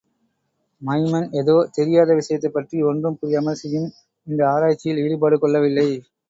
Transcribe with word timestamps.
Maiman 0.81 1.27
எதோ 1.41 1.55
தெரியாத 1.77 2.09
விஷயத்தைப்பற்றி 2.19 2.79
ஒன்றும் 2.83 3.19
புரியாமல் 3.19 3.59
செய்யும் 3.61 3.87
இந்த 4.27 4.41
ஆராய்ச்சியில் 4.53 5.03
ஈடுபாடு 5.05 5.37
கொள்ளவில்லை. 5.39 5.87